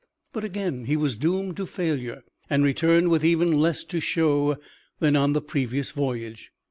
[0.33, 4.57] But again he was doomed to failure and returned with even less to show
[4.97, 6.51] than on the previous voyage.